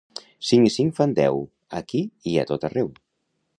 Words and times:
Cinc 0.51 0.69
i 0.69 0.71
cinc 0.75 0.95
fan 0.99 1.13
deu, 1.19 1.37
aquí 1.81 2.03
i 2.33 2.37
a 2.45 2.49
tot 2.53 2.69
arreu. 2.71 2.93